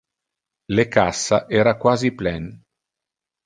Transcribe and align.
Le 0.75 0.85
cassa 0.95 1.39
era 1.61 1.77
quasi 1.85 2.13
plen. 2.23 2.51